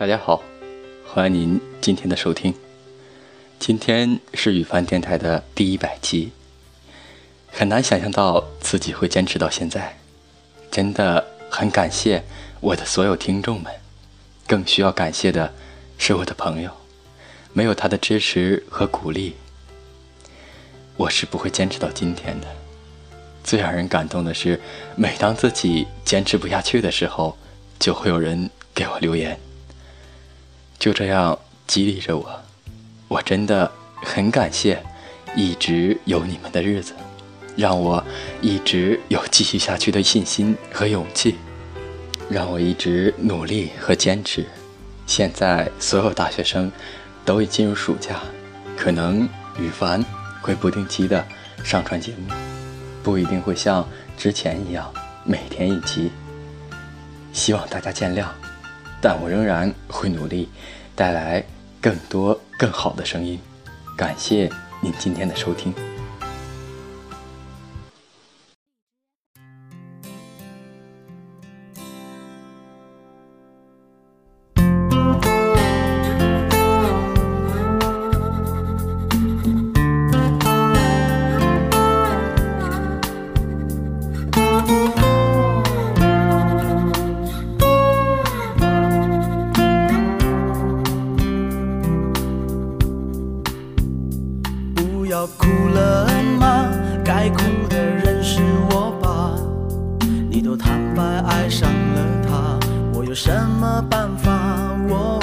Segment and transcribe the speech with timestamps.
[0.00, 0.42] 大家好，
[1.06, 2.54] 欢迎您今天的收听。
[3.58, 6.30] 今天是羽凡电台的第一百期，
[7.52, 9.98] 很难想象到自己会坚持到现在，
[10.70, 12.24] 真的很感谢
[12.60, 13.70] 我的所有听众们，
[14.46, 15.52] 更需要感谢的
[15.98, 16.70] 是我的朋友，
[17.52, 19.34] 没有他的支持和鼓励，
[20.96, 22.46] 我是不会坚持到今天的。
[23.44, 24.58] 最让人感动的是，
[24.96, 27.36] 每当自己坚持不下去的时候，
[27.78, 29.38] 就会有人给我留言。
[30.80, 32.40] 就这样激励着我，
[33.06, 34.82] 我真的很感谢，
[35.36, 36.94] 一直有你们的日子，
[37.54, 38.02] 让我
[38.40, 41.34] 一直有继续下去的信心和勇气，
[42.30, 44.46] 让我一直努力和坚持。
[45.06, 46.72] 现在所有大学生
[47.26, 48.22] 都已进入暑假，
[48.74, 50.02] 可能羽凡
[50.40, 51.22] 会不定期的
[51.62, 52.32] 上传节目，
[53.02, 54.90] 不一定会像之前一样
[55.24, 56.10] 每天一集，
[57.34, 58.24] 希望大家见谅。
[59.02, 60.46] 但我仍然会努力，
[61.00, 61.42] 带来
[61.80, 63.40] 更多更好的声音。
[63.96, 64.50] 感谢
[64.82, 65.72] 您今天的收听。
[95.10, 96.06] 要哭了
[96.38, 96.70] 吗？
[97.04, 99.34] 该哭的人是我吧？
[100.30, 102.56] 你都坦白爱上了他
[102.94, 103.28] 我有什
[103.60, 104.30] 么办法？
[104.88, 105.18] 我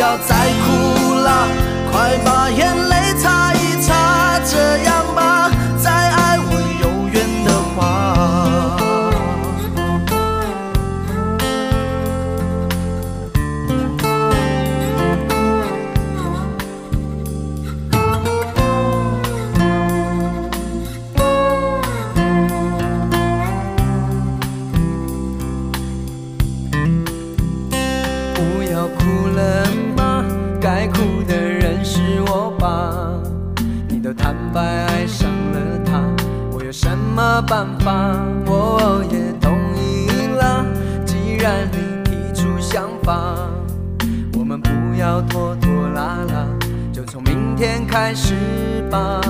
[0.00, 0.34] 要再
[0.64, 1.46] 哭了，
[1.92, 2.89] 快把眼泪
[37.50, 38.16] 办法，
[38.46, 40.64] 我也同意了。
[41.04, 43.34] 既然你提出想法，
[44.38, 46.46] 我们不要拖拖拉拉，
[46.92, 48.34] 就从明天开始
[48.88, 49.20] 吧。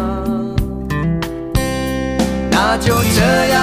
[2.50, 3.62] 那就这样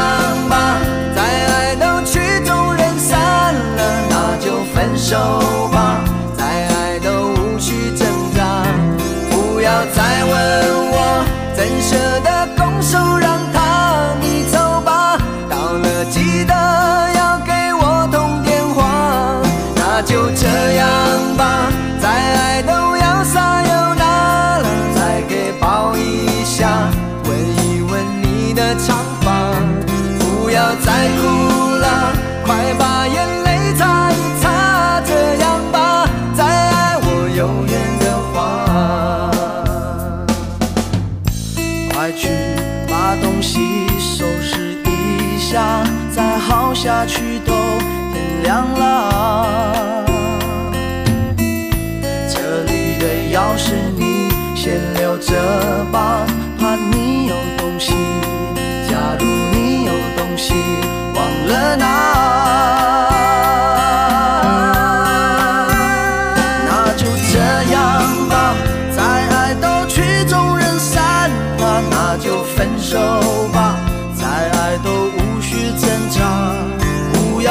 [46.68, 47.54] 掉下去都
[48.12, 50.04] 天亮了，
[52.30, 55.32] 这里的钥匙你先留着
[55.94, 56.27] 吧，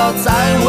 [0.06, 0.30] 要再
[0.64, 0.68] 问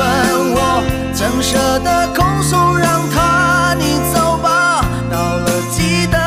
[0.56, 0.82] 我，
[1.14, 4.84] 怎舍得空手让他你走吧。
[5.12, 6.18] 到了记得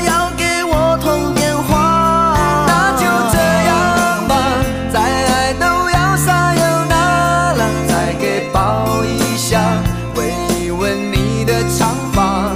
[0.00, 2.36] 要给我通电话。
[2.68, 4.60] 那就这样吧，
[4.92, 6.60] 再爱都要撒悠
[6.90, 9.58] 那了，再给抱一下，
[10.14, 10.26] 吻
[10.60, 12.52] 一吻你的长发。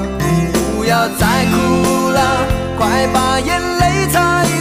[0.76, 2.20] 不要再哭了，
[2.76, 4.44] 快把眼泪擦。
[4.44, 4.52] 一。